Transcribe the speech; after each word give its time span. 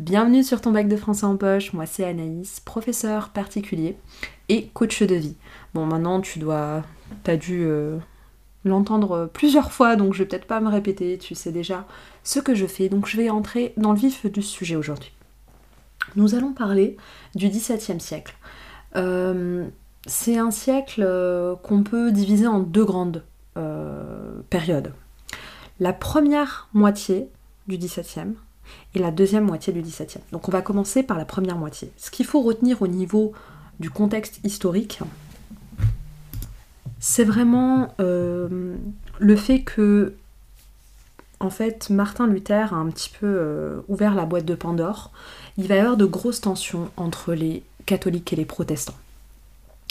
Bienvenue 0.00 0.42
sur 0.42 0.62
ton 0.62 0.70
bac 0.70 0.88
de 0.88 0.96
français 0.96 1.26
en 1.26 1.36
poche, 1.36 1.74
moi 1.74 1.84
c'est 1.84 2.06
Anaïs, 2.06 2.60
professeur 2.60 3.28
particulier 3.28 3.98
et 4.48 4.68
coach 4.68 5.02
de 5.02 5.14
vie. 5.14 5.36
Bon 5.74 5.84
maintenant 5.84 6.22
tu 6.22 6.38
dois... 6.38 6.82
T'as 7.22 7.36
dû 7.36 7.64
euh, 7.66 7.98
l'entendre 8.64 9.28
plusieurs 9.30 9.72
fois 9.72 9.96
donc 9.96 10.14
je 10.14 10.20
vais 10.20 10.24
peut-être 10.24 10.46
pas 10.46 10.60
me 10.60 10.70
répéter, 10.70 11.18
tu 11.18 11.34
sais 11.34 11.52
déjà 11.52 11.86
ce 12.24 12.40
que 12.40 12.54
je 12.54 12.64
fais, 12.64 12.88
donc 12.88 13.06
je 13.06 13.18
vais 13.18 13.28
entrer 13.28 13.74
dans 13.76 13.92
le 13.92 13.98
vif 13.98 14.24
du 14.24 14.40
sujet 14.40 14.74
aujourd'hui. 14.74 15.12
Nous 16.16 16.34
allons 16.34 16.54
parler 16.54 16.96
du 17.34 17.50
XVIIe 17.50 18.00
siècle. 18.00 18.38
Euh, 18.96 19.68
c'est 20.06 20.38
un 20.38 20.50
siècle 20.50 21.04
euh, 21.06 21.56
qu'on 21.56 21.82
peut 21.82 22.10
diviser 22.10 22.46
en 22.46 22.60
deux 22.60 22.86
grandes 22.86 23.22
périodes. 24.48 24.94
La 25.78 25.92
première 25.92 26.70
moitié 26.72 27.28
du 27.68 27.76
XVIIe, 27.76 28.34
et 28.94 28.98
la 28.98 29.10
deuxième 29.10 29.44
moitié 29.44 29.72
du 29.72 29.82
XVIIe. 29.82 30.22
Donc 30.32 30.48
on 30.48 30.52
va 30.52 30.62
commencer 30.62 31.02
par 31.02 31.18
la 31.18 31.24
première 31.24 31.56
moitié. 31.56 31.92
Ce 31.96 32.10
qu'il 32.10 32.26
faut 32.26 32.42
retenir 32.42 32.82
au 32.82 32.86
niveau 32.86 33.32
du 33.78 33.90
contexte 33.90 34.40
historique, 34.44 35.00
c'est 37.00 37.24
vraiment 37.24 37.94
euh, 37.98 38.76
le 39.18 39.36
fait 39.36 39.62
que, 39.62 40.14
en 41.40 41.48
fait, 41.48 41.88
Martin 41.88 42.26
Luther 42.26 42.74
a 42.74 42.76
un 42.76 42.90
petit 42.90 43.08
peu 43.08 43.26
euh, 43.26 43.80
ouvert 43.88 44.14
la 44.14 44.26
boîte 44.26 44.44
de 44.44 44.54
Pandore. 44.54 45.10
Il 45.56 45.66
va 45.66 45.76
y 45.76 45.78
avoir 45.78 45.96
de 45.96 46.04
grosses 46.04 46.42
tensions 46.42 46.90
entre 46.98 47.32
les 47.32 47.62
catholiques 47.86 48.32
et 48.34 48.36
les 48.36 48.44
protestants. 48.44 48.98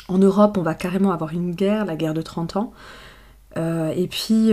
En 0.07 0.19
Europe, 0.19 0.57
on 0.57 0.61
va 0.61 0.75
carrément 0.75 1.11
avoir 1.11 1.33
une 1.33 1.53
guerre, 1.53 1.85
la 1.85 1.95
guerre 1.95 2.13
de 2.13 2.21
30 2.21 2.57
ans. 2.57 2.73
Euh, 3.57 3.91
et 3.95 4.07
puis 4.07 4.51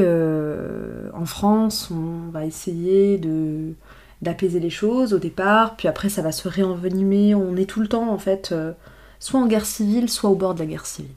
en 1.14 1.26
France, 1.26 1.90
on 1.90 2.30
va 2.30 2.46
essayer 2.46 3.18
de 3.18 3.74
d'apaiser 4.22 4.60
les 4.60 4.70
choses 4.70 5.12
au 5.12 5.18
départ, 5.18 5.76
puis 5.76 5.88
après 5.88 6.08
ça 6.08 6.22
va 6.22 6.32
se 6.32 6.48
réenvenimer, 6.48 7.34
on 7.34 7.56
est 7.56 7.66
tout 7.66 7.80
le 7.80 7.88
temps 7.88 8.10
en 8.10 8.18
fait 8.18 8.50
euh, 8.52 8.72
soit 9.20 9.40
en 9.40 9.46
guerre 9.46 9.66
civile, 9.66 10.08
soit 10.08 10.30
au 10.30 10.34
bord 10.34 10.54
de 10.54 10.60
la 10.60 10.66
guerre 10.66 10.86
civile. 10.86 11.12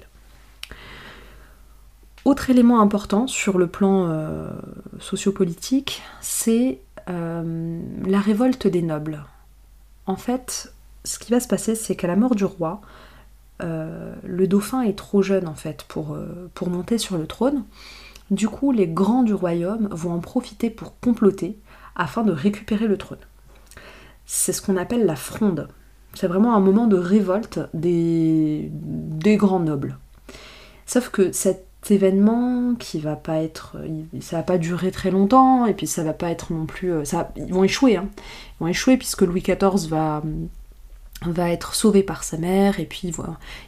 Autre 2.25 2.50
élément 2.50 2.81
important 2.81 3.28
sur 3.28 3.58
le 3.58 3.67
plan 3.67 4.08
euh, 4.09 4.50
sociopolitique, 5.00 6.02
c'est 6.19 6.80
euh, 7.09 7.80
la 8.06 8.19
révolte 8.19 8.67
des 8.67 8.81
nobles. 8.81 9.23
En 10.06 10.17
fait, 10.17 10.73
ce 11.06 11.17
qui 11.17 11.31
va 11.31 11.39
se 11.39 11.47
passer, 11.47 11.75
c'est 11.75 11.95
qu'à 11.95 12.08
la 12.08 12.16
mort 12.16 12.36
du 12.36 12.45
roi, 12.45 12.81
le 13.61 14.47
dauphin 14.47 14.84
est 14.84 14.97
trop 14.97 15.22
jeune 15.22 15.45
en 15.45 15.53
fait 15.53 15.84
pour, 15.84 16.17
pour 16.53 16.69
monter 16.69 16.97
sur 16.97 17.17
le 17.17 17.28
trône. 17.28 17.66
Du 18.31 18.47
coup, 18.47 18.72
les 18.72 18.88
grands 18.88 19.23
du 19.23 19.34
royaume 19.34 19.89
vont 19.91 20.13
en 20.13 20.19
profiter 20.19 20.69
pour 20.69 20.97
comploter 21.00 21.58
afin 22.00 22.23
de 22.23 22.31
récupérer 22.31 22.88
le 22.88 22.97
trône. 22.97 23.19
C'est 24.25 24.53
ce 24.53 24.61
qu'on 24.61 24.78
appelle 24.78 25.05
la 25.05 25.16
fronde. 25.16 25.67
C'est 26.16 26.28
vraiment 26.28 26.56
un 26.56 26.59
moment 26.59 26.88
de 26.88 26.97
révolte 26.97 27.59
des, 27.73 28.72
grands 29.38 29.59
nobles. 29.59 30.00
Sauf 30.88 31.09
que 31.09 31.31
cet 31.31 31.66
événement 31.89 32.73
qui 32.75 33.00
va 33.00 33.16
pas 33.16 33.38
être 33.41 33.78
ça 34.19 34.38
va 34.38 34.44
pas 34.44 34.58
durer 34.58 34.91
très 34.91 35.11
longtemps 35.11 35.66
et 35.66 35.73
puis 35.73 35.88
ça 35.88 36.03
va 36.03 36.11
pas 36.11 36.30
être 36.30 36.52
non 36.52 36.66
plus 36.66 36.91
euh, 36.91 37.06
ça 37.06 37.31
ils 37.38 37.53
vont 37.53 37.64
échouer 37.64 37.95
hein. 37.95 38.09
ils 38.17 38.63
vont 38.63 38.67
échouer 38.67 38.97
puisque 38.97 39.22
Louis 39.22 39.41
XIV 39.41 39.88
va 39.88 40.22
va 41.25 41.50
être 41.50 41.75
sauvé 41.75 42.02
par 42.03 42.23
sa 42.23 42.38
mère 42.38 42.80
et 42.80 42.86
puis 42.86 43.14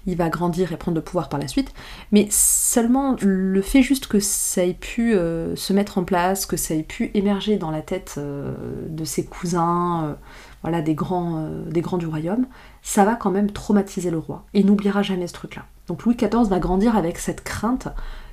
il 0.05 0.15
va 0.15 0.29
grandir 0.29 0.71
et 0.71 0.77
prendre 0.77 0.95
le 0.95 1.03
pouvoir 1.03 1.29
par 1.29 1.39
la 1.39 1.47
suite. 1.47 1.73
Mais 2.11 2.27
seulement 2.29 3.15
le 3.21 3.61
fait 3.61 3.81
juste 3.81 4.07
que 4.07 4.19
ça 4.19 4.63
ait 4.63 4.73
pu 4.73 5.13
euh, 5.13 5.55
se 5.55 5.73
mettre 5.73 5.97
en 5.97 6.03
place, 6.03 6.45
que 6.45 6.57
ça 6.57 6.73
ait 6.73 6.83
pu 6.83 7.11
émerger 7.13 7.57
dans 7.57 7.71
la 7.71 7.81
tête 7.81 8.15
euh, 8.17 8.53
de 8.87 9.03
ses 9.03 9.25
cousins, 9.25 10.05
euh, 10.05 10.13
voilà, 10.61 10.81
des 10.81 10.95
grands, 10.95 11.47
du 11.67 12.05
royaume, 12.05 12.45
ça 12.83 13.03
va 13.03 13.15
quand 13.15 13.31
même 13.31 13.51
traumatiser 13.51 14.11
le 14.11 14.19
roi. 14.19 14.45
Et 14.53 14.63
n'oubliera 14.63 15.01
jamais 15.01 15.27
ce 15.27 15.33
truc-là. 15.33 15.65
Donc 15.87 16.03
Louis 16.03 16.15
XIV 16.15 16.47
va 16.47 16.59
grandir 16.59 16.95
avec 16.95 17.17
cette 17.17 17.43
crainte 17.43 17.87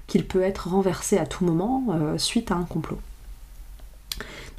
qu'il 0.06 0.26
peut 0.26 0.42
être 0.42 0.68
renversé 0.68 1.18
à 1.18 1.26
tout 1.26 1.44
moment 1.44 1.84
suite 2.18 2.50
à 2.50 2.54
un 2.54 2.64
complot. 2.64 2.98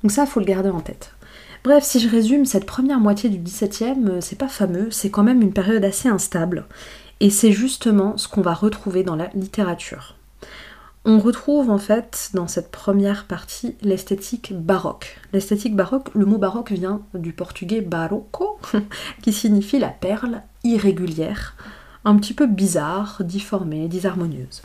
Donc 0.04 0.12
ça, 0.12 0.26
faut 0.26 0.40
le 0.40 0.46
garder 0.46 0.70
en 0.70 0.80
tête. 0.80 1.14
Bref, 1.64 1.84
si 1.84 2.00
je 2.00 2.10
résume, 2.10 2.46
cette 2.46 2.66
première 2.66 3.00
moitié 3.00 3.30
du 3.30 3.38
XVIIe, 3.38 4.08
euh, 4.08 4.22
c'est 4.22 4.38
pas 4.38 4.48
fameux, 4.48 4.92
c'est 4.92 5.10
quand 5.10 5.24
même 5.24 5.42
une 5.42 5.54
période 5.54 5.84
assez 5.84 6.08
instable. 6.08 6.66
Et 7.20 7.30
c'est 7.30 7.52
justement 7.52 8.18
ce 8.18 8.28
qu'on 8.30 8.42
va 8.42 8.54
retrouver 8.54 9.04
dans 9.04 9.18
la 9.18 9.30
littérature. 9.34 10.16
On 11.06 11.20
retrouve 11.20 11.70
en 11.70 11.78
fait 11.78 12.30
dans 12.34 12.48
cette 12.48 12.72
première 12.72 13.26
partie 13.26 13.76
l'esthétique 13.82 14.54
baroque. 14.54 15.20
L'esthétique 15.34 15.76
baroque, 15.76 16.14
le 16.14 16.26
mot 16.26 16.38
baroque 16.38 16.72
vient 16.72 17.02
du 17.14 17.34
portugais 17.34 17.82
barocco, 17.82 18.60
qui 19.22 19.34
signifie 19.34 19.80
la 19.80 19.90
perle 19.90 20.44
irrégulière, 20.64 21.56
un 22.06 22.16
petit 22.18 22.34
peu 22.34 22.48
bizarre, 22.48 23.22
difformée, 23.24 23.88
disharmonieuse. 23.88 24.62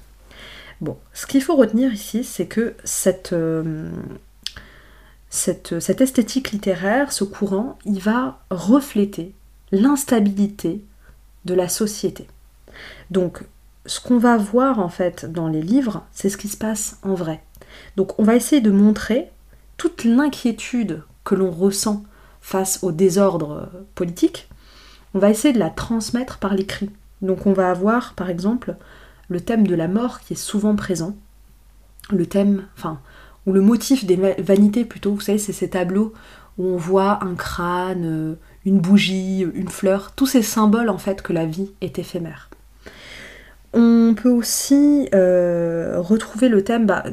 Bon, 0.80 0.96
ce 1.12 1.26
qu'il 1.26 1.42
faut 1.42 1.56
retenir 1.56 1.92
ici, 1.92 2.24
c'est 2.24 2.46
que 2.46 2.74
cette, 2.84 3.32
euh, 3.32 3.90
cette, 5.34 6.00
esthétique 6.00 6.52
littéraire, 6.52 7.10
ce 7.10 7.24
courant, 7.24 7.76
il 7.84 7.98
va 7.98 8.38
refléter 8.50 9.34
l'instabilité 9.72 10.80
de 11.44 11.54
la 11.54 11.68
société. 11.68 12.28
Donc, 13.10 13.42
ce 13.84 14.00
qu'on 14.00 14.18
va 14.18 14.36
voir 14.36 14.78
en 14.78 14.88
fait 14.88 15.30
dans 15.30 15.48
les 15.48 15.60
livres, 15.60 16.04
c'est 16.12 16.28
ce 16.28 16.36
qui 16.36 16.46
se 16.46 16.56
passe 16.56 16.98
en 17.02 17.14
vrai. 17.14 17.42
Donc, 17.96 18.16
on 18.20 18.22
va 18.22 18.36
essayer 18.36 18.62
de 18.62 18.70
montrer 18.70 19.32
toute 19.76 20.04
l'inquiétude 20.04 21.02
que 21.24 21.34
l'on 21.34 21.50
ressent 21.50 22.04
face 22.40 22.78
au 22.82 22.92
désordre 22.92 23.68
politique. 23.96 24.48
On 25.14 25.18
va 25.18 25.30
essayer 25.30 25.52
de 25.52 25.58
la 25.58 25.70
transmettre 25.70 26.38
par 26.38 26.54
l'écrit. 26.54 26.90
Donc, 27.22 27.46
on 27.46 27.52
va 27.52 27.70
avoir 27.70 28.14
par 28.14 28.30
exemple 28.30 28.76
le 29.28 29.40
thème 29.40 29.66
de 29.66 29.74
la 29.74 29.88
mort 29.88 30.20
qui 30.20 30.34
est 30.34 30.36
souvent 30.36 30.76
présent. 30.76 31.16
Le 32.10 32.26
thème, 32.26 32.66
enfin, 32.76 33.00
ou 33.46 33.52
le 33.52 33.60
motif 33.60 34.04
des 34.04 34.16
vanités 34.16 34.84
plutôt, 34.84 35.12
vous 35.12 35.20
savez, 35.20 35.38
c'est 35.38 35.52
ces 35.52 35.70
tableaux 35.70 36.12
où 36.58 36.66
on 36.66 36.76
voit 36.76 37.24
un 37.24 37.34
crâne, 37.34 38.04
euh, 38.04 38.34
une 38.64 38.78
bougie, 38.78 39.40
une 39.54 39.68
fleur, 39.68 40.12
tous 40.14 40.26
ces 40.26 40.42
symboles 40.42 40.88
en 40.88 40.98
fait 40.98 41.22
que 41.22 41.32
la 41.32 41.46
vie 41.46 41.70
est 41.80 41.98
éphémère. 41.98 42.48
On 43.72 44.14
peut 44.16 44.30
aussi 44.30 45.08
euh, 45.14 45.96
retrouver 45.98 46.48
le 46.48 46.62
thème, 46.62 46.86
bah, 46.86 47.04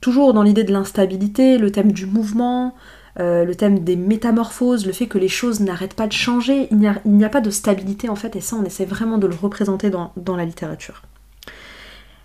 toujours 0.00 0.34
dans 0.34 0.42
l'idée 0.42 0.64
de 0.64 0.72
l'instabilité, 0.72 1.56
le 1.56 1.72
thème 1.72 1.90
du 1.90 2.04
mouvement, 2.04 2.74
euh, 3.18 3.44
le 3.44 3.54
thème 3.54 3.80
des 3.80 3.96
métamorphoses, 3.96 4.86
le 4.86 4.92
fait 4.92 5.06
que 5.06 5.18
les 5.18 5.28
choses 5.28 5.60
n'arrêtent 5.60 5.94
pas 5.94 6.06
de 6.06 6.12
changer, 6.12 6.68
il 6.70 6.78
n'y 6.78 7.24
a, 7.24 7.28
pas 7.28 7.40
de 7.40 7.50
stabilité 7.50 8.08
en 8.08 8.16
fait, 8.16 8.36
et 8.36 8.40
ça 8.40 8.56
on 8.56 8.64
essaie 8.64 8.84
vraiment 8.84 9.18
de 9.18 9.26
le 9.26 9.34
représenter 9.34 9.90
dans 9.90 10.36
la 10.36 10.44
littérature. 10.44 11.02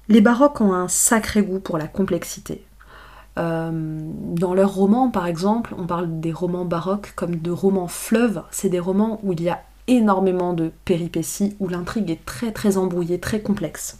Les 0.09 0.21
baroques 0.21 0.61
ont 0.61 0.73
un 0.73 0.87
sacré 0.87 1.41
goût 1.41 1.59
pour 1.59 1.77
la 1.77 1.87
complexité. 1.87 2.63
Euh, 3.37 3.71
dans 3.71 4.53
leurs 4.53 4.73
romans, 4.73 5.09
par 5.09 5.27
exemple, 5.27 5.75
on 5.77 5.85
parle 5.85 6.19
des 6.19 6.31
romans 6.31 6.65
baroques 6.65 7.13
comme 7.15 7.35
de 7.35 7.51
romans 7.51 7.87
fleuves. 7.87 8.41
C'est 8.51 8.69
des 8.69 8.79
romans 8.79 9.19
où 9.23 9.33
il 9.33 9.41
y 9.43 9.49
a 9.49 9.61
énormément 9.87 10.53
de 10.53 10.71
péripéties, 10.85 11.55
où 11.59 11.67
l'intrigue 11.67 12.09
est 12.09 12.25
très 12.25 12.51
très 12.51 12.77
embrouillée, 12.77 13.19
très 13.19 13.39
complexe. 13.39 13.99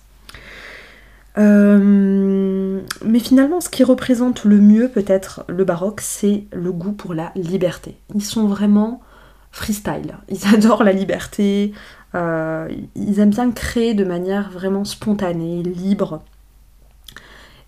Euh, 1.38 2.82
mais 3.06 3.20
finalement, 3.20 3.62
ce 3.62 3.70
qui 3.70 3.84
représente 3.84 4.44
le 4.44 4.60
mieux 4.60 4.90
peut-être 4.90 5.44
le 5.48 5.64
baroque, 5.64 6.02
c'est 6.02 6.46
le 6.52 6.72
goût 6.72 6.94
pour 6.94 7.14
la 7.14 7.32
liberté. 7.36 7.96
Ils 8.16 8.24
sont 8.24 8.48
vraiment 8.48 9.02
freestyle. 9.52 10.18
Ils 10.30 10.48
adorent 10.54 10.84
la 10.84 10.94
liberté. 10.94 11.74
Euh, 12.16 12.70
ils 12.96 13.20
aiment 13.20 13.30
bien 13.30 13.52
créer 13.52 13.94
de 13.94 14.04
manière 14.04 14.50
vraiment 14.50 14.84
spontanée, 14.84 15.62
libre. 15.62 16.22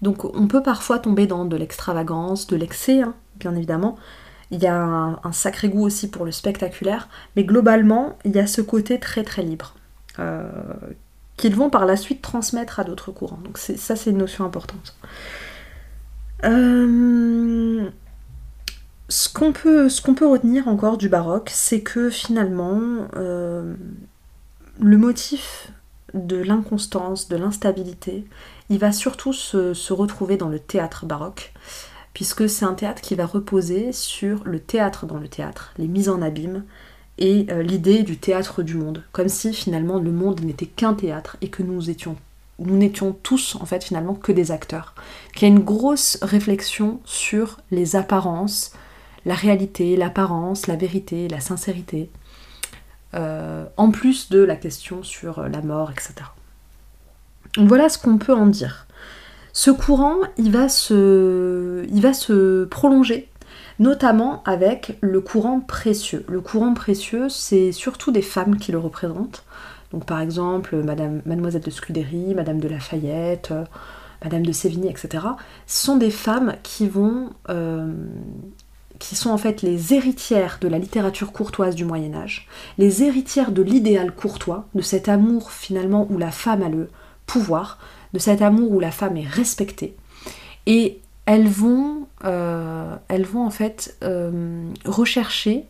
Donc 0.01 0.25
on 0.25 0.47
peut 0.47 0.63
parfois 0.63 0.99
tomber 0.99 1.27
dans 1.27 1.45
de 1.45 1.55
l'extravagance, 1.57 2.47
de 2.47 2.55
l'excès, 2.55 3.01
hein, 3.01 3.15
bien 3.35 3.55
évidemment. 3.55 3.97
Il 4.51 4.61
y 4.63 4.67
a 4.67 4.75
un, 4.75 5.31
sacré 5.31 5.69
goût 5.69 5.85
aussi 5.85 6.09
pour 6.09 6.25
le 6.25 6.31
spectaculaire, 6.31 7.07
mais 7.35 7.43
globalement, 7.43 8.17
il 8.25 8.35
y 8.35 8.39
a 8.39 8.47
ce 8.47 8.61
côté 8.61 8.99
très 8.99 9.23
très 9.23 9.43
libre. 9.43 9.75
Euh, 10.17 10.49
qu'ils 11.37 11.55
vont 11.55 11.69
par 11.69 11.85
la 11.85 11.95
suite 11.95 12.21
transmettre 12.21 12.79
à 12.79 12.83
d'autres 12.83 13.11
courants. 13.11 13.39
Donc 13.43 13.57
ça 13.57 13.95
c'est 13.95 14.09
une 14.09 14.17
notion 14.17 14.43
importante. 14.43 14.95
Euh, 16.43 17.89
ce 19.09 19.29
qu'on 19.29 19.53
peut, 19.53 19.87
retenir 20.27 20.67
encore 20.67 20.97
du 20.97 21.09
baroque, 21.09 21.49
c'est 21.53 21.81
que 21.81 22.09
finalement, 22.09 23.07
euh, 23.15 23.73
le 24.79 24.97
motif 24.97 25.71
de 26.13 26.37
l'inconstance, 26.37 27.27
de 27.27 27.37
l'instabilité, 27.37 28.25
il 28.69 28.79
va 28.79 28.91
surtout 28.91 29.33
se, 29.33 29.93
retrouver 29.93 30.37
dans 30.37 30.49
le 30.49 30.59
théâtre 30.59 31.05
baroque, 31.05 31.53
puisque 32.13 32.49
c'est 32.49 32.65
un 32.65 32.73
théâtre 32.73 33.01
qui 33.01 33.15
va 33.15 33.25
reposer 33.25 33.91
sur 33.91 34.43
le 34.43 34.59
théâtre 34.59 35.05
dans 35.05 35.17
le 35.17 35.27
théâtre, 35.27 35.73
les 35.77 35.87
mises 35.87 36.09
en 36.09 36.21
abîme, 36.21 36.63
et 37.17 37.47
euh, 37.49 37.61
l'idée 37.61 38.03
du 38.03 38.17
théâtre 38.17 38.63
du 38.63 38.75
monde, 38.75 39.03
comme 39.11 39.27
si 39.27 39.53
finalement 39.53 39.99
le 39.99 40.11
monde 40.11 40.41
n'était 40.41 40.65
qu'un 40.65 40.93
théâtre 40.93 41.37
et 41.41 41.49
que 41.49 41.63
nous 41.63 41.89
étions 41.89 42.15
nous 42.59 42.77
n'étions 42.77 43.13
tous 43.23 43.55
en 43.55 43.65
fait 43.65 43.83
finalement 43.83 44.13
que 44.13 44.31
des 44.31 44.51
acteurs. 44.51 44.93
Qu'il 45.33 45.47
y 45.47 45.51
a 45.51 45.55
une 45.55 45.63
grosse 45.63 46.17
réflexion 46.21 46.99
sur 47.05 47.59
les 47.71 47.95
apparences, 47.95 48.73
la 49.25 49.33
réalité, 49.33 49.95
l'apparence, 49.95 50.67
la 50.67 50.75
vérité, 50.75 51.27
la 51.27 51.39
sincérité, 51.39 52.09
euh, 53.13 53.65
en 53.77 53.91
plus 53.91 54.29
de 54.29 54.39
la 54.39 54.55
question 54.55 55.03
sur 55.03 55.43
la 55.43 55.61
mort, 55.61 55.91
etc. 55.91 56.13
Voilà 57.57 57.89
ce 57.89 57.97
qu'on 57.97 58.17
peut 58.17 58.33
en 58.33 58.45
dire. 58.45 58.87
Ce 59.53 59.71
courant, 59.71 60.17
il 60.37 60.51
va 60.51 60.69
se, 60.69 62.65
prolonger, 62.65 63.27
notamment 63.79 64.43
avec 64.43 64.97
le 65.01 65.21
courant 65.21 65.59
précieux. 65.59 66.23
Le 66.27 66.39
courant 66.41 66.73
précieux, 66.73 67.29
c'est 67.29 67.71
surtout 67.71 68.11
des 68.11 68.21
femmes 68.21 68.57
qui 68.57 68.71
le 68.71 68.77
représentent. 68.77 69.43
Donc 69.91 70.05
par 70.05 70.21
exemple, 70.21 70.75
Madame, 70.77 71.21
Mademoiselle 71.25 71.63
de 71.63 71.71
Scudéry, 71.71 72.35
Madame 72.35 72.59
de 72.59 72.67
Lafayette, 72.67 73.51
Madame 74.23 74.45
de 74.45 74.51
Sévigné, 74.51 74.89
etc. 74.91 75.25
Ce 75.65 75.85
sont 75.85 75.97
des 75.97 76.11
femmes 76.11 76.53
qui 76.61 76.87
vont, 76.87 77.31
euh, 77.49 77.91
qui 78.99 79.15
sont 79.15 79.31
en 79.31 79.37
fait 79.37 79.61
les 79.61 79.93
héritières 79.93 80.59
de 80.61 80.67
la 80.67 80.77
littérature 80.77 81.31
courtoise 81.31 81.75
du 81.75 81.85
Moyen 81.85 82.13
Âge, 82.13 82.47
les 82.77 83.03
héritières 83.03 83.51
de 83.51 83.61
l'idéal 83.61 84.13
courtois, 84.13 84.67
de 84.75 84.81
cet 84.81 85.09
amour 85.09 85.51
finalement 85.51 86.05
où 86.09 86.17
la 86.17 86.31
femme 86.31 86.61
a 86.61 86.69
le 86.69 86.89
pouvoir, 87.25 87.79
de 88.13 88.19
cet 88.19 88.41
amour 88.41 88.71
où 88.71 88.79
la 88.79 88.91
femme 88.91 89.17
est 89.17 89.27
respectée. 89.27 89.95
Et 90.65 90.99
elles 91.25 91.47
vont, 91.47 92.07
euh, 92.25 92.95
en 93.35 93.49
fait 93.49 93.97
euh, 94.03 94.69
rechercher 94.85 95.65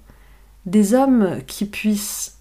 des 0.66 0.94
hommes 0.94 1.40
qui 1.48 1.66
puissent 1.66 2.38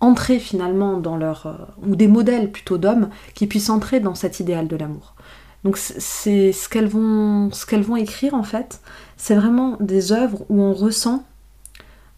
entrer 0.00 0.38
finalement 0.38 0.98
dans 0.98 1.16
leur... 1.16 1.46
Euh, 1.46 1.54
ou 1.86 1.96
des 1.96 2.08
modèles 2.08 2.50
plutôt 2.50 2.78
d'hommes 2.78 3.08
qui 3.34 3.46
puissent 3.46 3.70
entrer 3.70 4.00
dans 4.00 4.14
cet 4.14 4.40
idéal 4.40 4.68
de 4.68 4.76
l'amour. 4.76 5.14
Donc 5.64 5.78
c'est 5.78 6.52
ce 6.52 6.68
qu'elles 6.68 6.86
vont, 6.88 7.96
écrire 7.96 8.34
en 8.34 8.42
fait, 8.42 8.80
c'est 9.16 9.34
vraiment 9.34 9.78
des 9.80 10.12
œuvres 10.12 10.44
où 10.50 10.60
on 10.60 10.74
ressent 10.74 11.24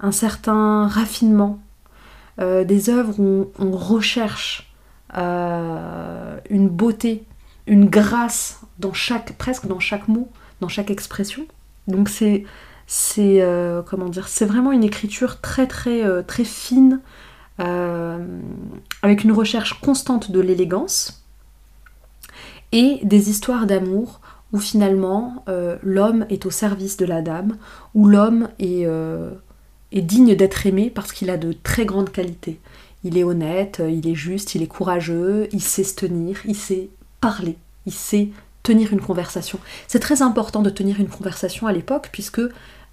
un 0.00 0.12
certain 0.12 0.88
raffinement, 0.88 1.60
des 2.38 2.90
œuvres 2.90 3.20
où 3.20 3.50
on 3.58 3.70
recherche 3.70 4.66
euh, 5.16 6.38
une 6.50 6.68
beauté, 6.68 7.24
une 7.66 7.88
grâce 7.88 8.60
dans 8.78 8.92
chaque, 8.92 9.32
presque 9.38 9.66
dans 9.66 9.78
chaque 9.78 10.08
mot, 10.08 10.28
dans 10.60 10.68
chaque 10.68 10.90
expression. 10.90 11.46
Donc 11.86 12.08
c'est, 12.08 12.44
euh, 13.20 13.82
comment 13.82 14.08
dire, 14.08 14.28
c'est 14.28 14.44
vraiment 14.44 14.72
une 14.72 14.84
écriture 14.84 15.40
très 15.40 15.66
très 15.66 16.04
euh, 16.04 16.22
très 16.22 16.44
fine, 16.44 17.00
avec 17.58 19.24
une 19.24 19.32
recherche 19.32 19.80
constante 19.80 20.30
de 20.30 20.40
l'élégance 20.40 21.25
et 22.76 23.00
des 23.02 23.30
histoires 23.30 23.66
d'amour 23.66 24.20
où 24.52 24.58
finalement 24.58 25.44
l'homme 25.82 26.24
est 26.30 26.46
au 26.46 26.50
service 26.50 26.96
de 26.96 27.04
la 27.04 27.20
dame, 27.20 27.56
où 27.94 28.06
l'homme 28.06 28.48
est, 28.60 28.86
est 29.92 30.02
digne 30.02 30.36
d'être 30.36 30.66
aimé 30.66 30.92
parce 30.94 31.12
qu'il 31.12 31.30
a 31.30 31.36
de 31.36 31.52
très 31.52 31.84
grandes 31.84 32.12
qualités. 32.12 32.60
Il 33.02 33.18
est 33.18 33.24
honnête, 33.24 33.82
il 33.86 34.06
est 34.06 34.14
juste, 34.14 34.54
il 34.54 34.62
est 34.62 34.68
courageux, 34.68 35.48
il 35.52 35.62
sait 35.62 35.84
se 35.84 35.96
tenir, 35.96 36.38
il 36.44 36.54
sait 36.54 36.90
parler, 37.20 37.56
il 37.86 37.92
sait 37.92 38.30
tenir 38.66 38.92
une 38.92 39.00
conversation. 39.00 39.58
C'est 39.86 40.00
très 40.00 40.22
important 40.22 40.60
de 40.60 40.70
tenir 40.70 40.98
une 41.00 41.08
conversation 41.08 41.66
à 41.68 41.72
l'époque 41.72 42.10
puisque 42.12 42.40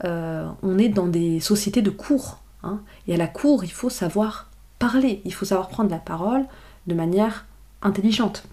euh, 0.06 0.47
on 0.62 0.77
est 0.77 0.89
dans 0.89 1.07
des 1.07 1.39
sociétés 1.39 1.81
de 1.81 1.89
cours. 1.89 2.39
Hein. 2.65 2.79
et 3.09 3.13
à 3.13 3.18
la 3.18 3.27
cour, 3.27 3.65
il 3.65 3.71
faut 3.74 3.89
savoir 3.89 4.50
parler, 4.79 5.21
il 5.25 5.33
faut 5.33 5.44
savoir 5.44 5.68
prendre 5.68 5.91
la 5.91 5.97
parole 5.97 6.45
de 6.88 6.95
manière 6.95 7.45
intelligente. 7.81 8.45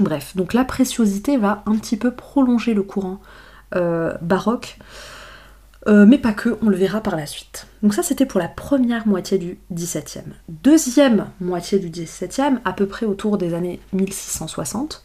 Bref, 0.00 0.34
donc 0.34 0.54
la 0.54 0.64
préciosité 0.64 1.36
va 1.36 1.62
un 1.66 1.76
petit 1.76 1.96
peu 1.96 2.10
prolonger 2.10 2.74
le 2.74 2.82
courant 2.82 3.20
euh, 3.76 4.14
baroque. 4.22 4.78
Euh, 5.86 6.04
mais 6.04 6.18
pas 6.18 6.32
que, 6.32 6.58
on 6.62 6.68
le 6.68 6.76
verra 6.76 7.00
par 7.00 7.16
la 7.16 7.26
suite. 7.26 7.66
Donc 7.82 7.94
ça 7.94 8.02
c'était 8.02 8.26
pour 8.26 8.40
la 8.40 8.48
première 8.48 9.06
moitié 9.06 9.38
du 9.38 9.58
XVIIe. 9.72 10.34
Deuxième 10.48 11.26
moitié 11.40 11.78
du 11.78 11.88
XVIIe, 11.88 12.58
à 12.64 12.72
peu 12.72 12.86
près 12.86 13.06
autour 13.06 13.38
des 13.38 13.54
années 13.54 13.80
1660. 13.92 15.04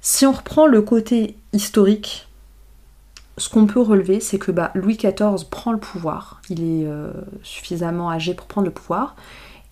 Si 0.00 0.26
on 0.26 0.32
reprend 0.32 0.66
le 0.66 0.80
côté 0.82 1.36
historique, 1.52 2.28
ce 3.36 3.48
qu'on 3.48 3.66
peut 3.66 3.80
relever, 3.80 4.20
c'est 4.20 4.38
que 4.38 4.52
bah, 4.52 4.70
Louis 4.74 4.96
XIV 4.96 5.48
prend 5.50 5.72
le 5.72 5.78
pouvoir, 5.78 6.40
il 6.48 6.62
est 6.62 6.86
euh, 6.86 7.12
suffisamment 7.42 8.10
âgé 8.10 8.32
pour 8.34 8.46
prendre 8.46 8.66
le 8.66 8.72
pouvoir, 8.72 9.16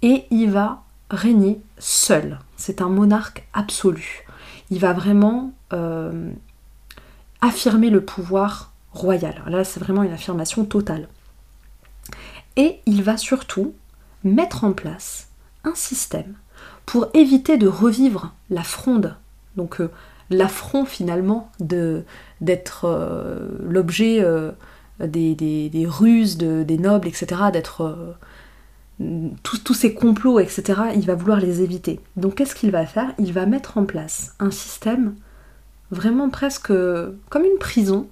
et 0.03 0.25
il 0.31 0.51
va 0.51 0.83
régner 1.13 1.61
seul. 1.79 2.39
C'est 2.57 2.81
un 2.81 2.89
monarque 2.89 3.47
absolu. 3.53 4.25
Il 4.71 4.81
va 4.81 4.93
vraiment 4.95 5.53
euh, 5.73 6.31
affirmer 7.41 7.91
le 7.91 8.05
pouvoir 8.05 8.73
royal. 8.93 9.43
Là, 9.47 9.63
c'est 9.63 9.79
vraiment 9.79 10.03
une 10.03 10.13
affirmation 10.13 10.65
totale. 10.65 11.09
Et 12.57 12.81
il 12.87 13.03
va 13.03 13.17
surtout 13.17 13.75
mettre 14.25 14.65
en 14.65 14.73
place 14.73 15.29
un 15.65 15.75
système 15.75 16.35
pour 16.87 17.09
éviter 17.15 17.59
de 17.59 17.69
revivre 17.69 18.35
la 18.51 18.63
fronde, 18.63 19.17
donc 19.57 19.81
euh, 19.81 19.91
l'affront 20.31 20.85
finalement 20.85 21.51
d'être 21.61 22.85
euh, 22.85 23.49
l'objet 23.61 24.25
des, 24.99 25.87
ruses 25.87 26.39
des 26.39 26.79
nobles, 26.79 27.09
etc., 27.09 27.43
d'être 27.53 28.17
tous 29.43 29.75
ces 29.75 29.95
complots, 29.95 30.39
etc., 30.39 30.81
il 30.95 31.07
va 31.07 31.15
vouloir 31.15 31.41
les 31.41 31.63
éviter. 31.63 32.01
Donc 32.17 32.37
qu'est-ce 32.37 32.55
qu'il 32.55 32.71
va 32.71 32.87
faire? 32.87 33.13
Il 33.19 33.33
va 33.33 33.47
mettre 33.47 33.79
en 33.79 33.85
place 33.85 34.35
un 34.39 34.51
système 34.51 35.15
vraiment 35.91 36.31
presque 36.31 36.73
comme 37.29 37.45
une 37.45 37.59
prison, 37.59 38.09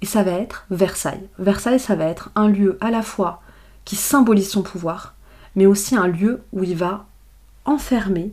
et 0.00 0.06
ça 0.06 0.22
va 0.22 0.32
être 0.32 0.66
Versailles. 0.70 1.28
Versailles, 1.38 1.80
ça 1.80 1.96
va 1.96 2.04
être 2.04 2.30
un 2.34 2.48
lieu 2.48 2.78
à 2.80 2.90
la 2.90 3.02
fois 3.02 3.42
qui 3.84 3.96
symbolise 3.96 4.50
son 4.50 4.62
pouvoir, 4.62 5.14
mais 5.56 5.66
aussi 5.66 5.96
un 5.96 6.06
lieu 6.06 6.42
où 6.52 6.62
il 6.62 6.76
va 6.76 7.06
enfermer 7.64 8.32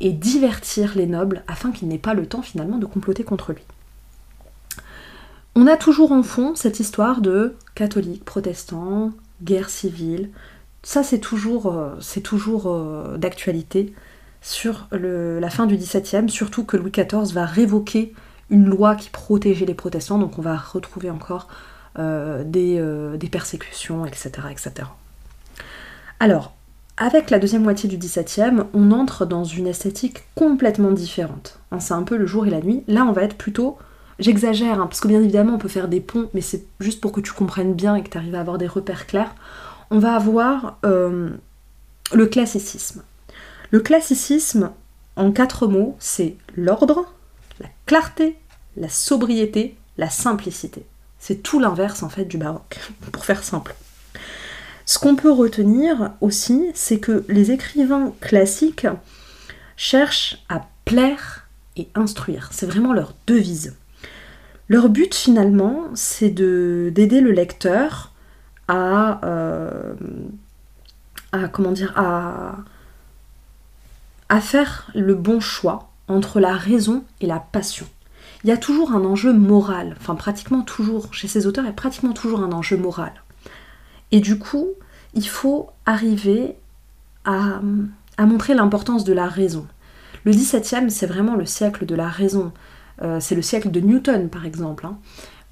et 0.00 0.12
divertir 0.12 0.92
les 0.96 1.06
nobles 1.06 1.44
afin 1.46 1.70
qu'ils 1.70 1.88
n'aient 1.88 1.98
pas 1.98 2.14
le 2.14 2.26
temps 2.26 2.42
finalement 2.42 2.78
de 2.78 2.86
comploter 2.86 3.24
contre 3.24 3.52
lui. 3.52 3.62
On 5.54 5.66
a 5.66 5.76
toujours 5.76 6.12
en 6.12 6.22
fond 6.22 6.54
cette 6.54 6.80
histoire 6.80 7.20
de 7.20 7.54
catholiques, 7.74 8.24
protestants, 8.24 9.12
guerre 9.42 9.68
civile. 9.68 10.30
Ça, 10.82 11.02
c'est 11.02 11.20
toujours, 11.20 11.72
euh, 11.72 11.94
c'est 12.00 12.20
toujours 12.20 12.66
euh, 12.66 13.16
d'actualité 13.16 13.94
sur 14.40 14.88
la 14.90 15.50
fin 15.50 15.66
du 15.66 15.76
XVIIe, 15.76 16.28
surtout 16.28 16.64
que 16.64 16.76
Louis 16.76 16.90
XIV 16.90 17.32
va 17.32 17.46
révoquer 17.46 18.12
une 18.50 18.66
loi 18.66 18.96
qui 18.96 19.08
protégeait 19.08 19.66
les 19.66 19.74
protestants, 19.74 20.18
donc 20.18 20.36
on 20.36 20.42
va 20.42 20.56
retrouver 20.56 21.10
encore 21.10 21.46
euh, 21.98 22.42
des, 22.44 23.28
persécutions, 23.28 24.04
etc., 24.04 24.30
etc. 24.50 24.88
Alors, 26.20 26.54
avec 26.96 27.30
la 27.30 27.38
deuxième 27.38 27.62
moitié 27.62 27.88
du 27.88 27.98
XVIIe, 27.98 28.64
on 28.74 28.90
entre 28.90 29.26
dans 29.26 29.44
une 29.44 29.66
esthétique 29.66 30.24
complètement 30.34 30.90
différente. 30.90 31.58
Hein, 31.70 31.80
c'est 31.80 31.94
un 31.94 32.02
peu 32.02 32.16
le 32.16 32.26
jour 32.26 32.46
et 32.46 32.50
la 32.50 32.60
nuit. 32.60 32.82
Là, 32.88 33.04
on 33.04 33.12
va 33.12 33.22
être 33.22 33.36
plutôt... 33.36 33.78
J'exagère, 34.18 34.80
hein, 34.80 34.86
parce 34.86 35.00
que 35.00 35.08
bien 35.08 35.20
évidemment, 35.20 35.54
on 35.54 35.58
peut 35.58 35.68
faire 35.68 35.88
des 35.88 36.00
ponts, 36.00 36.28
mais 36.34 36.40
c'est 36.40 36.64
juste 36.80 37.00
pour 37.00 37.12
que 37.12 37.20
tu 37.20 37.32
comprennes 37.32 37.74
bien 37.74 37.94
et 37.94 38.02
que 38.02 38.10
tu 38.10 38.18
arrives 38.18 38.34
à 38.34 38.40
avoir 38.40 38.58
des 38.58 38.66
repères 38.66 39.06
clairs. 39.06 39.34
On 39.94 39.98
va 39.98 40.14
avoir 40.14 40.78
euh, 40.86 41.28
le 42.14 42.26
classicisme. 42.26 43.02
Le 43.70 43.80
classicisme, 43.80 44.70
en 45.16 45.32
quatre 45.32 45.66
mots, 45.66 45.96
c'est 45.98 46.36
l'ordre, 46.56 47.12
la 47.60 47.66
clarté, 47.84 48.38
la 48.78 48.88
sobriété, 48.88 49.76
la 49.98 50.08
simplicité. 50.08 50.86
C'est 51.18 51.42
tout 51.42 51.60
l'inverse 51.60 52.02
en 52.02 52.08
fait 52.08 52.24
du 52.24 52.38
baroque, 52.38 52.80
pour 53.12 53.26
faire 53.26 53.44
simple. 53.44 53.74
Ce 54.86 54.98
qu'on 54.98 55.14
peut 55.14 55.30
retenir 55.30 56.12
aussi, 56.22 56.70
c'est 56.72 56.98
que 56.98 57.26
les 57.28 57.50
écrivains 57.50 58.14
classiques 58.22 58.86
cherchent 59.76 60.42
à 60.48 60.62
plaire 60.86 61.48
et 61.76 61.88
instruire. 61.94 62.48
C'est 62.50 62.64
vraiment 62.64 62.94
leur 62.94 63.12
devise. 63.26 63.76
Leur 64.68 64.88
but 64.88 65.14
finalement, 65.14 65.84
c'est 65.94 66.30
d'aider 66.30 67.20
le 67.20 67.32
lecteur 67.32 68.11
à, 68.72 69.20
euh, 69.24 69.92
à 74.28 74.40
faire 74.40 74.90
le 74.94 75.14
bon 75.14 75.40
choix 75.40 75.90
entre 76.08 76.40
la 76.40 76.54
raison 76.54 77.04
et 77.20 77.26
la 77.26 77.38
passion. 77.38 77.86
Il 78.44 78.48
y 78.48 78.52
a 78.52 78.56
toujours 78.56 78.92
un 78.92 79.04
enjeu 79.04 79.34
moral, 79.34 79.94
enfin 80.00 80.14
pratiquement 80.14 80.62
toujours, 80.62 81.12
chez 81.12 81.28
ces 81.28 81.46
auteurs, 81.46 81.64
il 81.64 81.68
y 81.68 81.70
a 81.70 81.74
pratiquement 81.74 82.14
toujours 82.14 82.40
un 82.40 82.50
enjeu 82.52 82.78
moral. 82.78 83.12
Et 84.10 84.20
du 84.20 84.38
coup, 84.38 84.68
il 85.12 85.28
faut 85.28 85.68
arriver 85.84 86.56
à, 87.26 87.60
montrer 88.18 88.54
l'importance 88.54 89.04
de 89.04 89.12
la 89.12 89.28
raison. 89.28 89.66
Le 90.24 90.32
XVIIe, 90.32 90.90
c'est 90.90 91.06
vraiment 91.06 91.36
le 91.36 91.44
siècle 91.44 91.84
de 91.84 91.94
la 91.94 92.08
raison. 92.08 92.52
Euh, 93.02 93.18
c'est 93.20 93.34
le 93.34 93.42
siècle 93.42 93.70
de 93.70 93.80
Newton, 93.80 94.30
par 94.30 94.46
exemple, 94.46 94.86
hein, 94.86 94.96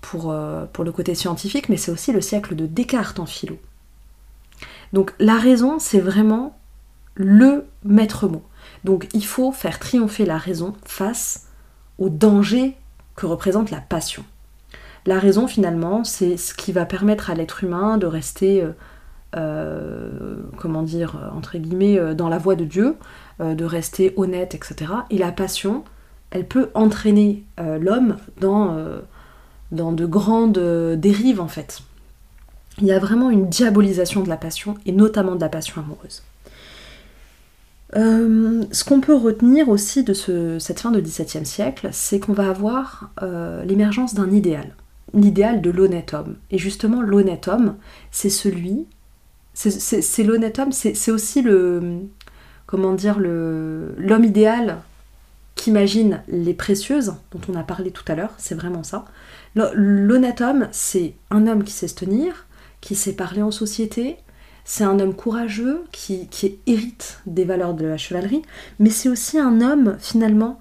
pour, 0.00 0.30
euh, 0.30 0.64
pour 0.72 0.84
le 0.84 0.92
côté 0.92 1.14
scientifique, 1.14 1.68
mais 1.68 1.76
c'est 1.76 1.90
aussi 1.90 2.12
le 2.12 2.20
siècle 2.20 2.54
de 2.54 2.66
Descartes 2.66 3.20
en 3.20 3.26
philo. 3.26 3.58
Donc 4.92 5.14
la 5.18 5.36
raison, 5.36 5.78
c'est 5.78 6.00
vraiment 6.00 6.58
le 7.14 7.66
maître 7.84 8.28
mot. 8.28 8.42
Donc 8.84 9.08
il 9.12 9.24
faut 9.24 9.52
faire 9.52 9.78
triompher 9.78 10.24
la 10.24 10.38
raison 10.38 10.74
face 10.84 11.46
au 11.98 12.08
danger 12.08 12.76
que 13.14 13.26
représente 13.26 13.70
la 13.70 13.80
passion. 13.80 14.24
La 15.06 15.18
raison 15.18 15.46
finalement, 15.46 16.04
c'est 16.04 16.36
ce 16.36 16.54
qui 16.54 16.72
va 16.72 16.84
permettre 16.84 17.30
à 17.30 17.34
l'être 17.34 17.64
humain 17.64 17.98
de 17.98 18.06
rester, 18.06 18.62
euh, 18.62 18.72
euh, 19.36 20.36
comment 20.56 20.82
dire, 20.82 21.30
entre 21.34 21.56
guillemets, 21.58 22.14
dans 22.14 22.28
la 22.28 22.38
voie 22.38 22.56
de 22.56 22.64
Dieu, 22.64 22.96
de 23.38 23.64
rester 23.64 24.12
honnête, 24.16 24.54
etc. 24.54 24.92
Et 25.08 25.16
la 25.16 25.32
passion, 25.32 25.84
elle 26.30 26.46
peut 26.46 26.70
entraîner 26.74 27.44
l'homme 27.58 28.16
dans, 28.40 28.76
dans 29.72 29.92
de 29.92 30.06
grandes 30.06 30.58
dérives 30.98 31.40
en 31.40 31.48
fait. 31.48 31.82
Il 32.80 32.86
y 32.86 32.92
a 32.92 32.98
vraiment 32.98 33.30
une 33.30 33.48
diabolisation 33.48 34.22
de 34.22 34.28
la 34.28 34.36
passion, 34.36 34.76
et 34.86 34.92
notamment 34.92 35.34
de 35.34 35.40
la 35.40 35.48
passion 35.48 35.80
amoureuse. 35.80 36.22
Euh, 37.96 38.62
ce 38.70 38.84
qu'on 38.84 39.00
peut 39.00 39.14
retenir 39.14 39.68
aussi 39.68 40.04
de 40.04 40.14
cette 40.14 40.80
fin 40.80 40.90
de 40.90 41.00
XVIIe 41.00 41.44
siècle, 41.44 41.88
c'est 41.92 42.20
qu'on 42.20 42.32
va 42.32 42.48
avoir 42.48 43.10
euh, 43.22 43.64
l'émergence 43.64 44.14
d'un 44.14 44.30
idéal, 44.30 44.74
l'idéal 45.12 45.60
de 45.60 45.70
l'honnête 45.70 46.14
homme. 46.14 46.36
Et 46.50 46.58
justement, 46.58 47.02
l'honnête 47.02 47.48
homme, 47.48 47.76
c'est 48.10 48.30
celui, 48.30 48.86
c'est 49.54 50.22
l'honnête 50.22 50.58
homme, 50.58 50.72
c'est 50.72 51.10
aussi 51.10 51.42
le, 51.42 51.98
comment 52.66 52.94
dire, 52.94 53.18
l'homme 53.18 54.24
idéal 54.24 54.78
qu'imagine 55.60 56.22
les 56.26 56.54
précieuses, 56.54 57.16
dont 57.32 57.40
on 57.52 57.54
a 57.54 57.62
parlé 57.62 57.90
tout 57.90 58.04
à 58.10 58.14
l'heure, 58.14 58.32
c'est 58.38 58.54
vraiment 58.54 58.82
ça. 58.82 59.04
L'honnête 59.54 60.40
homme, 60.40 60.68
c'est 60.72 61.12
un 61.30 61.46
homme 61.46 61.64
qui 61.64 61.72
sait 61.72 61.88
se 61.88 61.96
tenir, 61.96 62.46
qui 62.80 62.94
sait 62.94 63.12
parler 63.12 63.42
en 63.42 63.50
société, 63.50 64.16
c'est 64.64 64.84
un 64.84 64.98
homme 65.00 65.14
courageux 65.14 65.84
qui, 65.92 66.30
hérite 66.66 67.20
des 67.26 67.44
valeurs 67.44 67.74
de 67.74 67.84
la 67.84 67.98
chevalerie, 67.98 68.40
mais 68.78 68.88
c'est 68.88 69.10
aussi 69.10 69.38
un 69.38 69.60
homme 69.60 69.98
finalement 70.00 70.58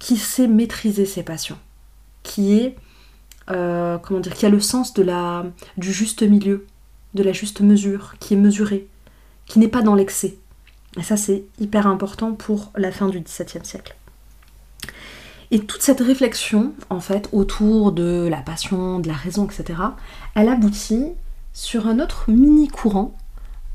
qui 0.00 0.16
sait 0.16 0.48
maîtriser 0.48 1.06
ses 1.06 1.22
passions, 1.22 1.58
qui 2.24 2.58
est 2.58 2.74
euh, 3.48 3.96
comment 3.98 4.18
dire, 4.18 4.34
qui 4.34 4.44
a 4.44 4.48
le 4.48 4.60
sens 4.60 4.92
de 4.92 5.04
la, 5.04 5.46
du 5.76 5.92
juste 5.92 6.24
milieu, 6.24 6.66
de 7.14 7.22
la 7.22 7.32
juste 7.32 7.60
mesure, 7.60 8.16
qui 8.18 8.34
est 8.34 8.38
mesuré, 8.38 8.88
qui 9.46 9.60
n'est 9.60 9.68
pas 9.68 9.82
dans 9.82 9.94
l'excès. 9.94 10.36
Et 10.98 11.04
ça 11.04 11.16
c'est 11.16 11.44
hyper 11.60 11.86
important 11.86 12.32
pour 12.32 12.72
la 12.74 12.90
fin 12.90 13.08
du 13.08 13.20
XVIIe 13.20 13.64
siècle. 13.64 13.94
Et 15.52 15.60
toute 15.60 15.82
cette 15.82 16.00
réflexion, 16.00 16.72
en 16.88 17.00
fait, 17.00 17.28
autour 17.32 17.92
de 17.92 18.26
la 18.28 18.38
passion, 18.38 18.98
de 18.98 19.06
la 19.06 19.14
raison, 19.14 19.44
etc., 19.44 19.78
elle 20.34 20.48
aboutit 20.48 21.12
sur 21.52 21.86
un 21.86 22.00
autre 22.00 22.24
mini 22.30 22.68
courant 22.68 23.14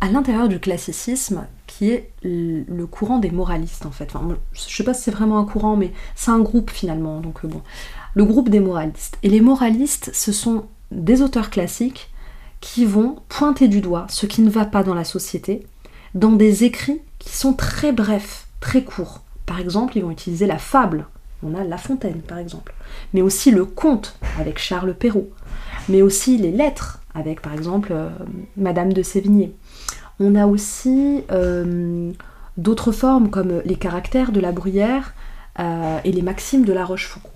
à 0.02 0.10
l'intérieur 0.10 0.48
du 0.48 0.60
classicisme 0.60 1.46
qui 1.68 1.92
est 1.92 2.12
le 2.24 2.86
courant 2.86 3.20
des 3.20 3.30
moralistes 3.30 3.86
en 3.86 3.92
fait. 3.92 4.16
Enfin, 4.16 4.38
je 4.54 4.62
sais 4.62 4.84
pas 4.84 4.96
si 4.96 5.04
c'est 5.04 5.12
vraiment 5.12 5.38
un 5.38 5.46
courant, 5.46 5.76
mais 5.76 5.94
c'est 6.16 6.32
un 6.32 6.40
groupe 6.40 6.72
finalement. 6.72 7.20
Donc 7.20 7.46
euh, 7.46 7.48
bon, 7.48 7.62
le 8.16 8.26
groupe 8.26 8.50
des 8.50 8.60
moralistes. 8.60 9.20
Et 9.22 9.30
les 9.30 9.42
moralistes, 9.42 10.10
ce 10.14 10.32
sont 10.32 10.66
des 10.92 11.22
auteurs 11.22 11.52
classiques 11.52 12.10
qui 12.60 12.86
vont 12.86 13.18
pointer 13.30 13.68
du 13.68 13.82
doigt 13.82 14.08
ce 14.10 14.26
qui 14.26 14.42
ne 14.42 14.50
va 14.50 14.66
pas 14.66 14.84
dans 14.84 14.96
la 14.96 15.04
société 15.04 15.68
dans 16.16 16.32
des 16.32 16.64
écrits 16.64 17.02
qui 17.20 17.36
sont 17.36 17.54
très 17.54 17.92
brefs, 17.92 18.48
très 18.60 18.84
courts. 18.84 19.22
Par 19.46 19.60
exemple, 19.60 19.98
ils 19.98 20.04
vont 20.04 20.12
utiliser 20.12 20.48
la 20.48 20.58
fable. 20.58 21.06
On 21.44 21.54
a 21.54 21.64
La 21.64 21.78
Fontaine, 21.78 22.22
par 22.22 22.38
exemple. 22.38 22.74
Mais 23.14 23.22
aussi 23.22 23.52
le 23.52 23.66
conte, 23.66 24.18
avec 24.40 24.60
Charles 24.60 24.94
Perrault. 24.94 25.30
Mais 25.90 26.02
aussi 26.02 26.38
les 26.38 26.52
lettres, 26.52 27.00
avec, 27.14 27.42
par 27.42 27.54
exemple, 27.54 27.90
euh, 27.92 28.10
Madame 28.56 28.94
de 28.94 29.04
Sévigné. 29.04 29.56
On 30.20 30.36
a 30.36 30.48
aussi 30.48 31.24
euh, 31.32 32.12
d'autres 32.58 32.92
formes 32.92 33.30
comme 33.30 33.62
les 33.66 33.76
caractères 33.76 34.32
de 34.32 34.40
la 34.40 34.52
bruyère 34.52 35.14
euh, 35.60 36.00
et 36.04 36.12
les 36.12 36.22
maximes 36.22 36.66
de 36.66 36.74
la 36.74 36.86
Rochefoucauld. 36.86 37.32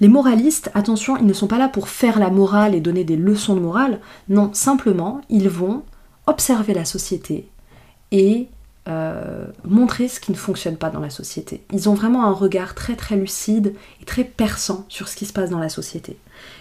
Les 0.00 0.08
moralistes, 0.08 0.70
attention, 0.74 1.18
ils 1.18 1.26
ne 1.26 1.32
sont 1.32 1.46
pas 1.46 1.58
là 1.58 1.68
pour 1.68 1.88
faire 1.88 2.18
la 2.18 2.30
morale 2.30 2.74
et 2.74 2.80
donner 2.80 3.04
des 3.04 3.16
leçons 3.16 3.54
de 3.54 3.60
morale, 3.60 4.00
non, 4.30 4.50
simplement, 4.54 5.20
ils 5.28 5.50
vont 5.50 5.82
observer 6.26 6.72
la 6.72 6.86
société 6.86 7.48
et 8.12 8.48
euh, 8.90 9.46
montrer 9.64 10.08
ce 10.08 10.18
qui 10.18 10.32
ne 10.32 10.36
fonctionne 10.36 10.76
pas 10.76 10.90
dans 10.90 10.98
la 10.98 11.10
société. 11.10 11.62
Ils 11.72 11.88
ont 11.88 11.94
vraiment 11.94 12.24
un 12.24 12.32
regard 12.32 12.74
très 12.74 12.96
très 12.96 13.14
lucide 13.14 13.74
et 14.02 14.04
très 14.04 14.24
perçant 14.24 14.84
sur 14.88 15.06
ce 15.06 15.14
qui 15.14 15.26
se 15.26 15.32
passe 15.32 15.50
dans 15.50 15.60
la 15.60 15.68
société. 15.68 16.16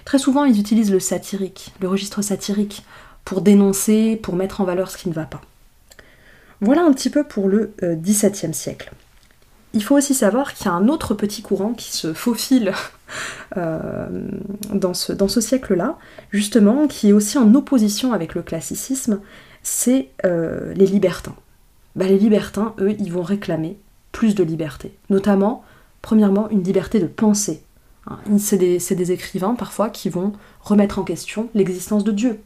Très 0.05 0.19
souvent, 0.19 0.45
ils 0.45 0.59
utilisent 0.59 0.91
le 0.91 0.99
satirique, 0.99 1.73
le 1.81 1.87
registre 1.87 2.21
satirique, 2.21 2.85
pour 3.25 3.41
dénoncer, 3.41 4.15
pour 4.15 4.35
mettre 4.35 4.61
en 4.61 4.63
valeur 4.63 4.91
ce 4.91 4.97
qui 4.97 5.09
ne 5.09 5.13
va 5.13 5.25
pas. 5.25 5.41
Voilà 6.61 6.83
un 6.83 6.93
petit 6.93 7.09
peu 7.09 7.23
pour 7.23 7.47
le 7.47 7.73
XVIIe 7.81 8.49
euh, 8.49 8.53
siècle. 8.53 8.91
Il 9.73 9.83
faut 9.83 9.95
aussi 9.95 10.13
savoir 10.13 10.53
qu'il 10.53 10.67
y 10.67 10.69
a 10.69 10.73
un 10.73 10.87
autre 10.87 11.15
petit 11.15 11.41
courant 11.41 11.73
qui 11.73 11.91
se 11.91 12.13
faufile 12.13 12.73
euh, 13.57 14.07
dans 14.71 14.93
ce, 14.93 15.41
siècle-là, 15.41 15.97
justement, 16.31 16.87
qui 16.87 17.09
est 17.09 17.13
aussi 17.13 17.39
en 17.39 17.55
opposition 17.55 18.13
avec 18.13 18.35
le 18.35 18.43
classicisme, 18.43 19.19
c'est 19.63 20.09
les 20.23 20.85
libertins. 20.85 21.35
Bah, 21.95 22.07
les 22.07 22.17
libertins, 22.17 22.73
eux, 22.79 22.95
ils 22.99 23.11
vont 23.11 23.23
réclamer 23.23 23.77
plus 24.11 24.35
de 24.35 24.43
liberté, 24.43 24.93
notamment, 25.09 25.63
premièrement, 26.01 26.49
une 26.49 26.63
liberté 26.63 26.99
de 26.99 27.07
penser. 27.07 27.63
Hein, 28.07 28.17
c'est 28.37 28.57
des, 28.57 28.79
des 28.79 29.11
écrivains 29.11 29.55
parfois 29.55 29.89
qui 29.89 30.09
vont 30.09 30.33
remettre 30.61 30.99
en 30.99 31.03
question 31.03 31.49
l'existence 31.53 32.03
de 32.03 32.11
Dieu, 32.11 32.39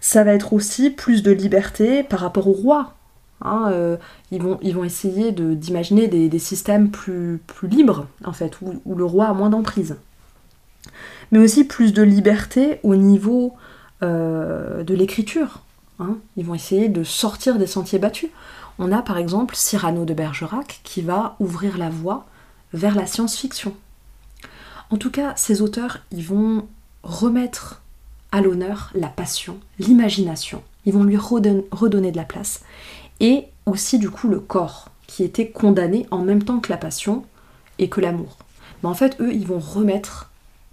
ça 0.00 0.24
va 0.24 0.34
être 0.34 0.52
aussi 0.52 0.90
plus 0.90 1.22
de 1.22 1.30
liberté 1.30 2.02
par 2.02 2.20
rapport 2.20 2.48
au 2.48 2.52
roi. 2.52 2.94
Hein, 3.42 3.70
euh, 3.72 3.96
ils, 4.30 4.40
vont, 4.40 4.84
essayer 4.84 5.32
d'imaginer 5.32 6.08
des, 6.08 6.38
systèmes 6.38 6.90
plus, 6.90 7.40
plus 7.46 7.68
libres, 7.68 8.06
en 8.24 8.32
fait, 8.32 8.58
où, 8.62 8.94
le 8.94 9.04
roi 9.04 9.26
a 9.26 9.34
moins 9.34 9.50
d'emprise. 9.50 9.96
Mais 11.32 11.38
aussi 11.38 11.64
plus 11.64 11.92
de 11.92 12.02
liberté 12.02 12.78
au 12.82 12.96
niveau 12.96 13.54
euh, 14.02 14.84
de 14.84 14.94
l'écriture. 14.94 15.62
Hein. 15.98 16.18
Ils 16.36 16.44
vont 16.44 16.54
essayer 16.54 16.88
de 16.88 17.04
sortir 17.04 17.58
des 17.58 17.66
sentiers 17.66 17.98
battus. 17.98 18.30
On 18.78 18.92
a 18.92 19.02
par 19.02 19.18
exemple 19.18 19.54
Cyrano 19.56 20.04
de 20.04 20.14
Bergerac 20.14 20.80
qui 20.84 21.02
va 21.02 21.36
ouvrir 21.40 21.78
la 21.78 21.88
voie 21.88 22.26
vers 22.72 22.94
la 22.94 23.06
science-fiction. 23.06 23.74
En 24.90 24.96
tout 24.96 25.10
cas, 25.10 25.32
ces 25.36 25.62
auteurs, 25.62 25.98
ils 26.12 26.24
vont 26.24 26.66
remettre 27.02 27.82
à 28.32 28.40
l'honneur 28.40 28.90
la 28.94 29.08
passion, 29.08 29.58
l'imagination. 29.78 30.62
Ils 30.84 30.92
vont 30.92 31.04
lui 31.04 31.16
redonner 31.16 32.12
de 32.12 32.16
la 32.16 32.24
place. 32.24 32.62
Et 33.20 33.46
aussi 33.64 33.98
du 33.98 34.10
coup 34.10 34.28
le 34.28 34.40
corps, 34.40 34.90
qui 35.06 35.24
était 35.24 35.48
condamné 35.48 36.06
en 36.10 36.18
même 36.18 36.42
temps 36.42 36.60
que 36.60 36.70
la 36.70 36.76
passion 36.76 37.24
et 37.78 37.88
que 37.88 38.00
l'amour. 38.00 38.36
Mais 38.82 38.88
en 38.88 38.94
fait, 38.94 39.20
eux, 39.20 39.32
ils 39.32 39.46
vont 39.46 39.58
remettre 39.58 40.30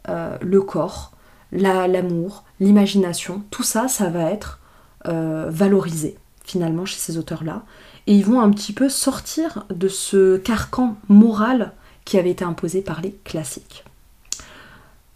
euh, 0.10 0.38
le 0.42 0.62
corps, 0.62 1.12
l'amour, 1.52 2.44
l'imagination, 2.60 3.44
tout 3.50 3.64
ça, 3.64 3.88
ça 3.88 4.10
va 4.10 4.30
être 4.30 4.60
euh, 5.08 5.48
valorisé 5.50 6.18
finalement 6.44 6.86
chez 6.86 6.98
ces 6.98 7.18
auteurs-là. 7.18 7.64
Et 8.08 8.16
ils 8.16 8.26
vont 8.26 8.42
un 8.42 8.52
petit 8.52 8.74
peu 8.74 8.90
sortir 8.90 9.66
de 9.70 9.88
ce 9.88 10.38
carcan 10.38 10.98
moral 11.08 11.74
qui 12.06 12.18
avait 12.18 12.32
été 12.32 12.44
imposé 12.44 12.82
par 12.82 13.02
les 13.02 13.14
classiques. 13.24 13.86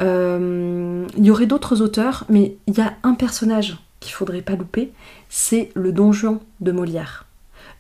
Euh, 0.02 1.06
il 1.18 1.26
y 1.26 1.32
aurait 1.32 1.48
d'autres 1.48 1.82
auteurs, 1.82 2.24
mais 2.30 2.56
il 2.68 2.78
y 2.78 2.82
a 2.82 2.94
un 3.04 3.14
personnage 3.14 3.78
qu'il 4.00 4.14
faudrait 4.14 4.42
pas 4.42 4.56
louper, 4.56 4.92
c'est 5.28 5.72
le 5.74 5.92
Don 5.92 6.12
Juan 6.12 6.40
de 6.62 6.72
Molière. 6.72 7.26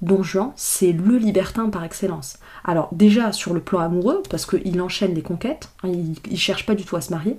Don 0.02 0.24
Juan, 0.24 0.52
c'est 0.56 0.92
le 0.92 1.18
libertin 1.18 1.70
par 1.70 1.84
excellence. 1.84 2.38
Alors 2.64 2.90
déjà 2.92 3.32
sur 3.32 3.54
le 3.54 3.62
plan 3.62 3.80
amoureux, 3.80 4.24
parce 4.30 4.46
qu'il 4.46 4.82
enchaîne 4.82 5.14
les 5.14 5.22
conquêtes, 5.22 5.70
hein, 5.84 5.90
il, 5.90 6.16
il, 6.30 6.40
cherche 6.40 6.66
pas 6.66 6.76
du 6.76 6.86
tout 6.86 6.96
à 6.96 7.02
se 7.02 7.12
marier, 7.12 7.38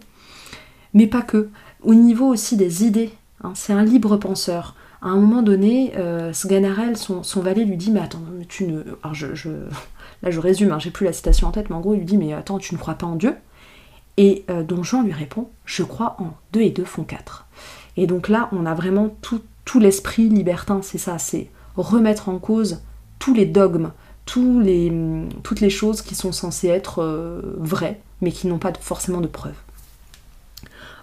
mais 0.95 1.07
pas 1.07 1.23
que. 1.23 1.51
Au 1.83 1.95
niveau 1.95 2.27
aussi 2.27 2.57
des 2.57 2.85
idées, 2.85 3.13
hein, 3.43 3.53
c'est 3.55 3.73
un 3.73 3.85
libre 3.85 4.17
penseur. 4.17 4.75
À 5.01 5.09
un 5.09 5.17
moment 5.17 5.43
donné, 5.43 5.93
euh, 5.97 6.33
son, 6.33 7.41
valet, 7.41 7.65
lui 7.65 7.77
dit 7.77 7.91
Mais 7.91 8.01
attends, 8.01 8.23
tu 8.49 8.65
ne. 8.65 8.83
Là 10.23 10.31
je 10.31 10.41
résume, 10.41 10.73
hein, 10.73 10.79
j'ai 10.81 10.91
plus 10.91 11.07
la 11.07 11.13
citation 11.13 11.47
en 11.47 11.53
tête, 11.53 11.71
mais 11.71 11.77
en 11.77 11.81
gros 11.81 11.95
il 11.95 11.99
lui 11.99 12.07
dit 12.07 12.17
Mais 12.17 12.33
attends, 12.33 12.59
tu 12.59 12.75
ne 12.75 12.79
crois 12.79 12.95
pas 12.95 13.07
en 13.07 13.15
Dieu? 13.15 13.35
Et 14.17 14.45
euh, 14.51 14.65
Don 14.65 14.83
Juan 14.83 15.05
lui 15.05 15.13
répond 15.13 15.49
Je 15.65 15.85
crois 15.85 16.17
en 16.19 16.35
2 16.53 16.61
et 16.61 16.71
2 16.71 16.85
font 16.85 17.05
4. 17.05 17.47
Et 17.97 18.07
donc 18.07 18.29
là, 18.29 18.49
on 18.53 18.67
a 18.67 18.75
vraiment 18.75 19.17
tout, 19.23 19.41
l'esprit 19.79 20.29
libertin, 20.29 20.81
c'est 20.83 20.99
ça, 20.99 21.19
c'est 21.19 21.51
remettre 21.77 22.29
en 22.29 22.39
cause 22.39 22.83
tous 23.19 23.35
les 23.35 23.47
dogmes, 23.47 23.93
toutes 24.25 24.65
les 24.65 25.71
choses 25.71 26.03
qui 26.03 26.15
sont 26.15 26.33
censées 26.33 26.69
être 26.69 27.03
euh, 27.03 27.57
vraies, 27.59 28.01
mais 28.21 28.33
qui 28.33 28.47
n'ont 28.47 28.59
pas 28.59 28.73
forcément 28.81 29.21
de 29.21 29.27
preuves. 29.27 29.55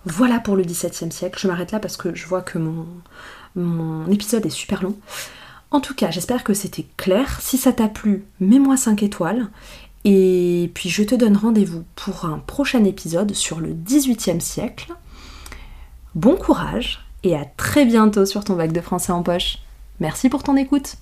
Voilà 0.06 0.40
pour 0.40 0.56
le 0.56 0.64
XVIIe 0.64 1.12
siècle. 1.12 1.40
Je 1.40 1.48
m'arrête 1.48 1.72
là 1.72 1.80
parce 1.80 1.98
que 1.98 2.14
je 2.14 2.28
vois 2.28 2.42
que 2.42 2.58
mon, 2.58 2.86
mon 3.56 4.08
épisode 4.08 4.46
est 4.46 4.50
super 4.50 4.84
long. 4.84 4.96
En 5.72 5.82
tout 5.82 5.96
cas, 5.96 6.12
j'espère 6.12 6.44
que 6.44 6.54
c'était 6.54 6.86
clair. 6.98 7.40
Si 7.42 7.58
ça 7.58 7.74
t'a 7.74 7.88
plu, 7.88 8.26
mets-moi 8.40 8.78
5 8.78 9.04
étoiles. 9.04 9.48
Et 10.06 10.72
puis 10.76 10.90
je 10.90 11.02
te 11.04 11.16
donne 11.16 11.36
rendez-vous 11.36 11.84
pour 11.96 12.26
un 12.26 12.38
prochain 12.38 12.84
épisode 12.84 13.34
sur 13.34 13.60
le 13.60 13.74
18e 13.74 14.40
siècle. 14.40 14.94
Bon 16.14 16.36
courage 16.36 17.04
et 17.24 17.36
à 17.36 17.44
très 17.44 17.86
bientôt 17.86 18.26
sur 18.26 18.44
ton 18.44 18.56
bac 18.56 18.72
de 18.72 18.82
français 18.82 19.12
en 19.12 19.24
poche. 19.24 19.58
Merci 20.00 20.30
pour 20.30 20.44
ton 20.44 20.56
écoute. 20.56 20.98